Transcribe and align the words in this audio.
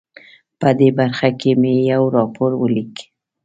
په 0.59 0.69
دې 0.79 0.89
برخه 0.99 1.29
کې 1.39 1.51
مې 1.61 1.73
یو 1.91 2.03
راپور 2.15 2.51
ولیک. 2.57 2.95